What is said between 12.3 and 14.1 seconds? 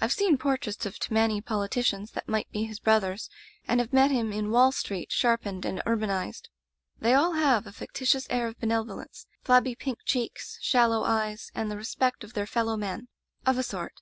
their fellow men— of a sort.